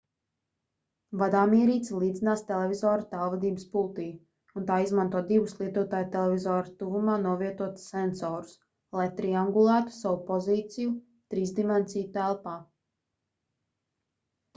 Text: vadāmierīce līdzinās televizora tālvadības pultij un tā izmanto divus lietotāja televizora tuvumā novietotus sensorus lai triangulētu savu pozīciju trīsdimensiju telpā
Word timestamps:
vadāmierīce 1.21 1.97
līdzinās 2.03 2.41
televizora 2.47 3.03
tālvadības 3.11 3.65
pultij 3.75 4.07
un 4.61 4.65
tā 4.69 4.77
izmanto 4.85 5.21
divus 5.31 5.53
lietotāja 5.61 6.09
televizora 6.17 6.73
tuvumā 6.81 7.19
novietotus 7.27 7.85
sensorus 7.95 8.55
lai 9.01 9.07
triangulētu 9.21 9.95
savu 10.01 10.19
pozīciju 10.35 10.97
trīsdimensiju 11.35 12.09
telpā 12.21 12.57